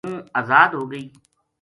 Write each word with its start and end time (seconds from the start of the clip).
ہوں 0.07 0.17
ازاد 0.39 0.69
ہو 0.77 0.83
گئی 0.91 1.05